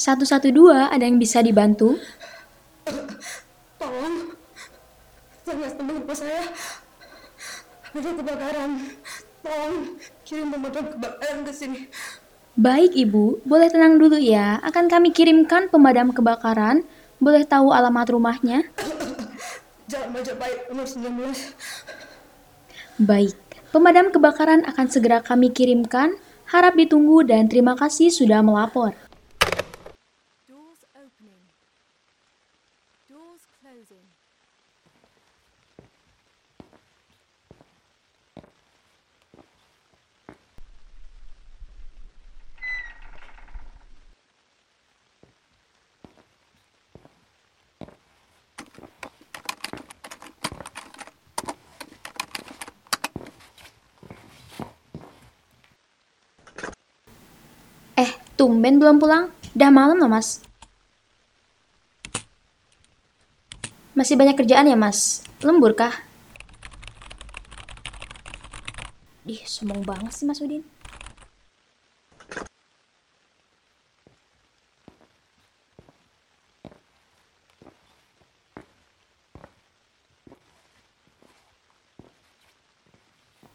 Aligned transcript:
112, 0.00 0.48
ada 0.88 1.04
yang 1.04 1.20
bisa 1.20 1.44
dibantu? 1.44 2.00
Tolong, 3.76 4.32
sangat 5.44 5.76
teman 5.76 6.00
saya 6.16 6.40
ada 7.92 8.10
kebakaran. 8.16 8.96
Tolong 9.44 10.00
kirim 10.24 10.56
pemadam 10.56 10.84
kebakaran 10.96 11.38
ke 11.44 11.52
sini. 11.52 11.80
Baik 12.56 12.96
Ibu, 12.96 13.44
boleh 13.44 13.68
tenang 13.68 14.00
dulu 14.00 14.16
ya. 14.16 14.56
Akan 14.64 14.88
kami 14.88 15.12
kirimkan 15.12 15.68
pemadam 15.68 16.16
kebakaran. 16.16 16.80
Boleh 17.20 17.44
tahu 17.44 17.76
alamat 17.76 18.16
rumahnya? 18.16 18.64
Jalan 19.84 20.16
Majapahit 20.16 20.64
nomor 20.72 20.88
19. 20.88 23.04
Baik, 23.04 23.36
pemadam 23.68 24.08
kebakaran 24.08 24.64
akan 24.64 24.86
segera 24.88 25.20
kami 25.20 25.52
kirimkan. 25.52 26.16
Harap 26.48 26.72
ditunggu 26.72 27.20
dan 27.28 27.52
terima 27.52 27.76
kasih 27.76 28.08
sudah 28.08 28.40
melapor. 28.40 28.96
Doors 30.50 30.82
opening. 30.94 31.42
Doors 33.06 33.46
closing. 33.62 34.06
Eh, 58.00 58.08
tumben 58.40 58.80
belum 58.80 58.96
pulang? 58.96 59.28
Dah 59.52 59.68
malam 59.68 60.00
loh, 60.00 60.08
Mas. 60.08 60.40
Masih 63.92 64.16
banyak 64.16 64.40
kerjaan 64.40 64.64
ya, 64.64 64.80
Mas? 64.80 65.20
Lembur 65.44 65.76
kah? 65.76 65.92
Ih, 69.28 69.44
sombong 69.44 69.84
banget 69.84 70.16
sih 70.16 70.24
Mas 70.24 70.40
Udin. 70.40 70.64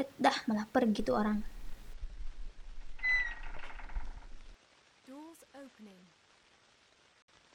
Eh, 0.00 0.08
dah 0.16 0.32
malah 0.48 0.64
pergi 0.72 1.04
tuh 1.04 1.20
orang. 1.20 1.38
Doors 5.04 5.44
opening. 5.80 6.04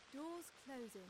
Doors 0.10 0.50
closing. 0.66 1.10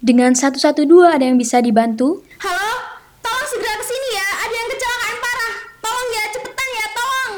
Dengan 0.00 0.32
112 0.32 0.88
ada 1.04 1.20
yang 1.28 1.36
bisa 1.36 1.60
dibantu? 1.60 2.24
Halo, 2.40 2.72
tolong 3.20 3.46
segera 3.52 3.74
ke 3.76 3.84
sini 3.84 4.08
ya. 4.16 4.28
Ada 4.48 4.54
yang 4.56 4.68
kecelakaan 4.72 5.16
parah. 5.20 5.54
Tolong 5.84 6.08
ya, 6.08 6.24
cepetan 6.32 6.68
ya, 6.72 6.86
tolong. 6.96 7.34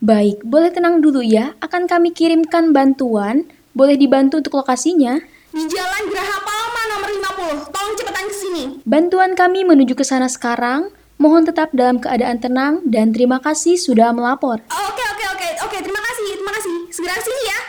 Baik, 0.00 0.36
boleh 0.40 0.70
tenang 0.72 0.96
dulu 1.04 1.20
ya. 1.20 1.52
Akan 1.60 1.84
kami 1.84 2.16
kirimkan 2.16 2.72
bantuan. 2.72 3.44
Boleh 3.76 4.00
dibantu 4.00 4.40
untuk 4.40 4.56
lokasinya. 4.56 5.20
Di 5.52 5.68
Jalan 5.68 6.02
Geraha 6.08 6.38
Palma 6.40 6.82
nomor 6.96 7.10
50. 7.12 7.76
Tolong 7.76 7.94
cepetan 8.00 8.24
ke 8.24 8.34
sini. 8.40 8.64
Bantuan 8.88 9.36
kami 9.36 9.68
menuju 9.68 9.92
ke 9.92 10.04
sana 10.06 10.32
sekarang. 10.32 10.88
Mohon 11.24 11.48
tetap 11.48 11.72
dalam 11.72 12.04
keadaan 12.04 12.36
tenang 12.36 12.84
dan 12.84 13.08
terima 13.08 13.40
kasih 13.40 13.80
sudah 13.80 14.12
melapor. 14.12 14.60
Oke, 14.68 15.04
oke, 15.08 15.24
oke. 15.32 15.48
Oke, 15.64 15.80
terima 15.80 15.96
kasih. 16.04 16.28
Terima 16.36 16.52
kasih. 16.52 16.76
Segera 16.92 17.16
sini 17.16 17.42
ya. 17.48 17.60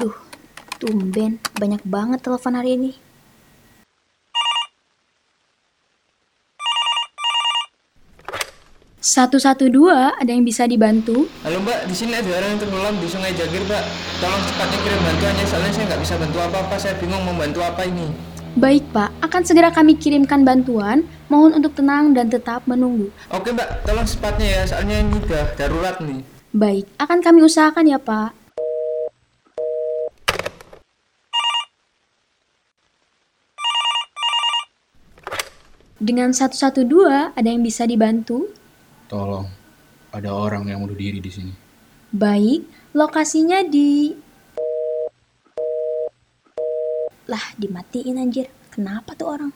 Duh, 0.00 0.16
tumben. 0.80 1.36
Banyak 1.60 1.84
banget 1.84 2.24
telepon 2.24 2.56
hari 2.56 2.80
ini. 2.80 3.03
Satu 9.04 9.36
satu 9.36 9.68
dua, 9.68 10.16
ada 10.16 10.32
yang 10.32 10.48
bisa 10.48 10.64
dibantu? 10.64 11.28
Halo 11.44 11.60
mbak, 11.60 11.84
di 11.84 11.92
sini 11.92 12.16
ada 12.16 12.40
orang 12.40 12.56
yang 12.56 12.60
tenggelam 12.64 12.96
di 12.96 13.04
sungai 13.04 13.36
Jagir 13.36 13.60
mbak. 13.68 13.84
Tolong 14.16 14.42
cepatnya 14.48 14.78
kirim 14.80 15.00
bantuannya, 15.04 15.44
soalnya 15.44 15.72
saya 15.76 15.84
nggak 15.92 16.00
bisa 16.00 16.14
bantu 16.16 16.38
apa-apa. 16.40 16.74
Saya 16.80 16.94
bingung 16.96 17.20
mau 17.20 17.36
bantu 17.36 17.60
apa 17.60 17.84
ini. 17.84 18.08
Baik 18.56 18.88
pak, 18.96 19.12
akan 19.20 19.42
segera 19.44 19.68
kami 19.76 20.00
kirimkan 20.00 20.40
bantuan. 20.48 21.04
Mohon 21.28 21.60
untuk 21.60 21.76
tenang 21.76 22.16
dan 22.16 22.32
tetap 22.32 22.64
menunggu. 22.64 23.12
Oke 23.28 23.52
mbak, 23.52 23.84
tolong 23.84 24.08
cepatnya 24.08 24.48
ya, 24.48 24.62
soalnya 24.72 24.96
ini 25.04 25.20
udah 25.20 25.44
darurat 25.52 26.00
nih. 26.00 26.24
Baik, 26.56 26.88
akan 26.96 27.18
kami 27.20 27.44
usahakan 27.44 27.84
ya 27.84 28.00
pak. 28.00 28.32
Dengan 36.00 36.32
112, 36.32 36.88
ada 37.36 37.48
yang 37.52 37.60
bisa 37.60 37.84
dibantu? 37.84 38.63
Tolong, 39.04 39.44
ada 40.16 40.32
orang 40.32 40.64
yang 40.64 40.80
bunuh 40.80 40.96
diri 40.96 41.20
di 41.20 41.28
sini. 41.28 41.52
Baik, 42.08 42.64
lokasinya 42.96 43.60
di... 43.60 44.16
Lah, 47.28 47.44
dimatiin 47.60 48.16
anjir. 48.16 48.48
Kenapa 48.72 49.12
tuh 49.12 49.28
orang? 49.28 49.52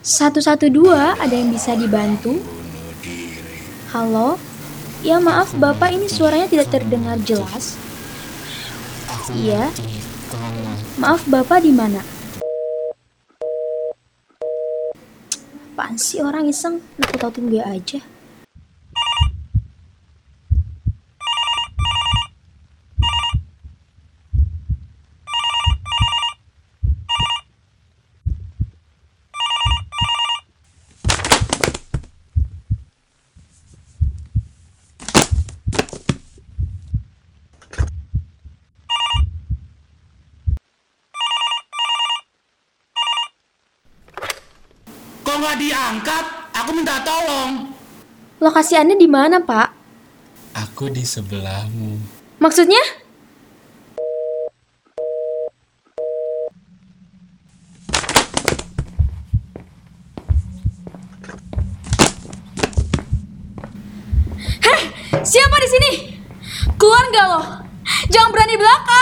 Satu 0.00 0.40
satu 0.40 0.72
dua, 0.72 1.20
ada 1.20 1.34
yang 1.36 1.52
bisa 1.52 1.76
dibantu? 1.76 2.40
Halo? 3.92 4.40
Ya 5.04 5.20
maaf 5.20 5.52
bapak 5.60 5.92
ini 5.92 6.08
suaranya 6.08 6.48
tidak 6.48 6.72
terdengar 6.72 7.20
jelas. 7.28 7.76
Iya. 9.36 9.68
Maaf 10.96 11.28
bapak 11.28 11.60
di 11.60 11.76
mana? 11.76 12.00
Apaan 15.76 16.00
sih 16.00 16.24
orang 16.24 16.48
iseng? 16.48 16.80
Aku 17.04 17.20
tahu 17.20 17.36
tunggu 17.36 17.60
aja. 17.60 18.00
Nggak 45.46 45.62
diangkat? 45.62 46.24
Aku 46.58 46.74
minta 46.74 46.98
tolong. 47.06 47.70
Lokasi 48.42 48.74
Anda 48.74 48.98
di 48.98 49.06
mana, 49.06 49.38
Pak? 49.38 49.70
Aku 50.58 50.90
di 50.90 51.06
sebelahmu. 51.06 52.02
Maksudnya? 52.42 52.82
Heh, 64.66 64.82
siapa 65.22 65.56
di 65.62 65.68
sini? 65.70 65.92
Keluar 66.74 67.06
nggak 67.06 67.26
lo? 67.30 67.40
Jangan 68.10 68.34
berani 68.34 68.58
belakang. 68.58 68.95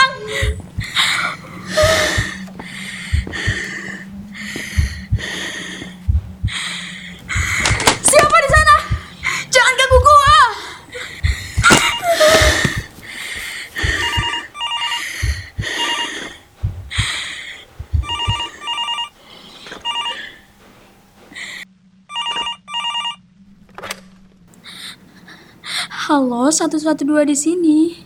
Halo, 26.05 26.53
112 26.53 27.01
di 27.25 27.33
sini. 27.33 27.97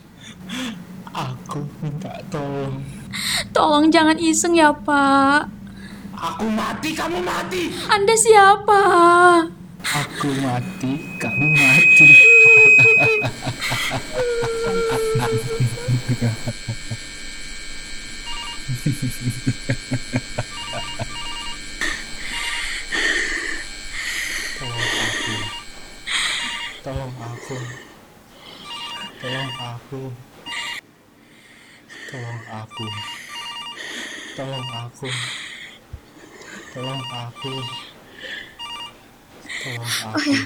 Aku 1.10 1.66
minta 1.82 2.14
tolong. 2.30 2.78
Tolong 3.50 3.90
jangan 3.90 4.14
iseng 4.22 4.54
ya, 4.54 4.70
Pak. 4.70 5.50
Aku 6.14 6.46
mati, 6.46 6.94
kamu 6.94 7.18
mati. 7.26 7.74
Anda 7.90 8.14
siapa? 8.14 8.82
Aku 9.82 10.30
mati, 10.38 11.10
kamu 11.18 11.46
mati. 11.58 12.06
Tolong 26.78 27.10
aku. 27.10 27.56
Tolong 29.18 29.50
aku. 29.58 30.02
Tolong 32.06 32.40
aku. 32.54 32.86
Tolong 34.38 34.66
aku. 34.78 35.08
Tolong 36.70 37.02
aku. 37.02 37.50
Tolong 39.58 39.90
aku. 39.90 40.14
Oh 40.14 40.22
ya, 40.22 40.40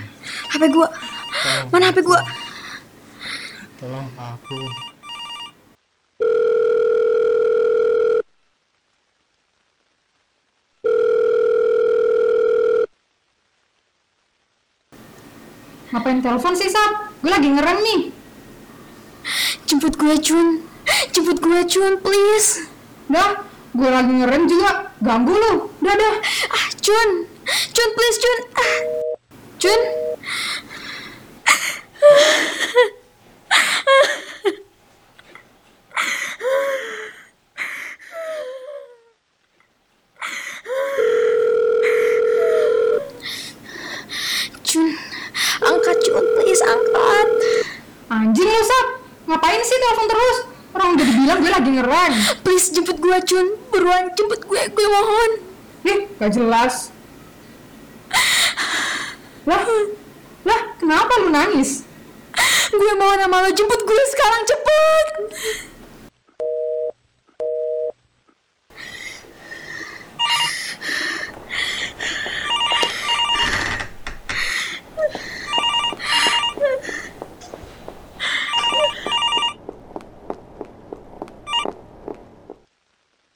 HP 0.56 0.62
gua. 0.72 0.88
Tolong 0.88 1.68
Mana 1.68 1.92
HP 1.92 1.98
gua? 2.00 2.20
Tolong 3.76 4.08
aku. 4.16 4.91
Ngapain 16.12 16.28
telepon 16.28 16.52
sih, 16.52 16.68
Sat? 16.68 17.08
Gue 17.24 17.32
lagi 17.32 17.48
ngerem 17.48 17.78
nih. 17.80 18.00
Jemput 19.64 19.96
gue, 19.96 20.12
Cun. 20.20 20.60
Jemput 21.08 21.40
gue, 21.40 21.64
Cun, 21.64 22.04
please. 22.04 22.68
Dah, 23.08 23.40
gue 23.72 23.88
lagi 23.88 24.12
ngerem 24.20 24.44
juga. 24.44 24.92
Ganggu 25.00 25.32
lu. 25.32 25.72
Dah, 25.80 25.96
dah. 25.96 26.14
Ah, 26.52 26.68
Cun. 26.84 27.24
Cun, 27.72 27.88
please, 27.96 28.18
Cun. 28.20 28.38
Ah. 28.60 28.76
Cun. 29.56 29.80
Cun, 44.72 44.88
angkat 45.62 45.96
Cun, 46.00 46.24
please 46.40 46.64
angkat. 46.64 47.28
Anjing 48.08 48.48
lu, 48.48 48.62
Sat. 48.64 48.86
Ngapain 49.62 49.78
sih 49.78 49.78
telepon 49.78 50.06
terus? 50.10 50.36
Orang 50.74 50.88
udah 50.98 51.06
dibilang 51.06 51.38
gue 51.38 51.52
lagi 51.54 51.70
ngerem. 51.70 52.12
Please 52.42 52.74
jemput 52.74 52.98
gue, 52.98 53.14
Cun. 53.30 53.46
Buruan 53.70 54.10
jemput 54.18 54.42
gue, 54.42 54.58
gue 54.58 54.86
mohon. 54.90 55.30
Nih, 55.86 56.10
gak 56.18 56.34
jelas. 56.34 56.90
Lah, 59.46 59.62
lah, 60.42 60.60
kenapa 60.82 61.14
lu 61.22 61.30
nangis? 61.30 61.86
Gue 62.74 62.92
mohon 62.98 63.22
sama 63.22 63.38
lo 63.38 63.54
jemput 63.54 63.86
gue 63.86 64.02
sekarang 64.10 64.42
cepet. 64.50 65.06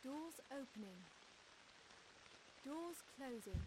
Doors 0.06 0.38
opening. 0.50 1.00
Doors 2.62 2.99
closing. 3.14 3.62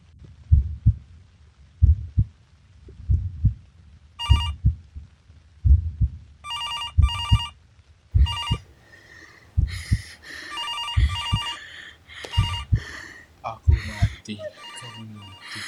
Aku 13.39 13.71
mati. 13.71 14.35
Kamu 14.79 15.03
mati. 15.15 15.61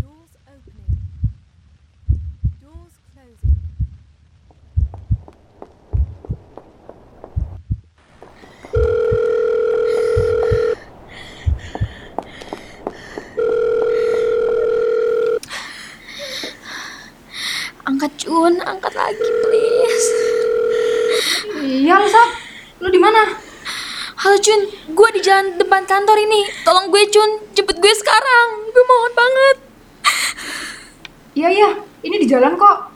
Doors 0.00 0.34
opening. 0.48 0.92
Doors 2.60 2.96
closing. 3.12 3.56
Angkat 18.02 18.26
Cun, 18.26 18.58
angkat 18.66 18.98
lagi 18.98 19.28
please. 19.46 20.08
Iya, 21.62 22.02
lu, 22.02 22.08
Sat. 22.10 22.30
Lu 22.82 22.90
di 22.90 22.98
mana? 22.98 23.38
Halo 24.18 24.34
Cun, 24.42 24.58
gue 24.90 25.08
di 25.14 25.22
jalan 25.22 25.54
depan 25.54 25.86
kantor 25.86 26.18
ini. 26.18 26.50
Tolong 26.66 26.90
gue 26.90 26.98
Cun, 27.14 27.30
jemput 27.54 27.78
gue 27.78 27.94
sekarang. 27.94 28.74
Gue 28.74 28.84
mohon 28.90 29.12
banget. 29.14 29.56
Iya, 31.38 31.48
iya. 31.54 31.70
Ini 32.02 32.16
di 32.18 32.26
jalan 32.26 32.58
kok. 32.58 32.91